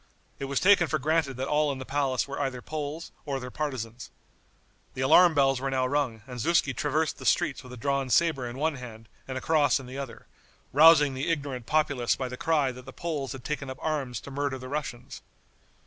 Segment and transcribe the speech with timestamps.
[0.39, 3.51] It was taken for granted that all in the palace were either Poles or their
[3.51, 4.09] partisans.
[4.95, 8.49] The alarm bells were now rung, and Zuski traversed the streets with a drawn saber
[8.49, 10.25] in one hand and a cross in the other,
[10.73, 14.31] rousing the ignorant populace by the cry that the Poles had taken up arms to
[14.31, 15.21] murder the Russians.